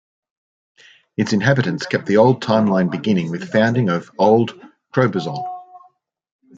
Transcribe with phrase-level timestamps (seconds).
[1.15, 4.59] Its inhabitants kept the old timeline beginning with founding of "old"
[4.91, 5.37] Crobuzon.